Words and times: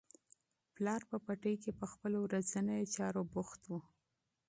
پلار 0.75 1.01
په 1.09 1.17
پټي 1.25 1.55
کې 1.63 1.71
په 1.79 1.85
خپلو 1.91 2.17
ورځنیو 2.25 2.91
چارو 2.95 3.21
بوخت 3.33 3.61
و. 3.67 3.71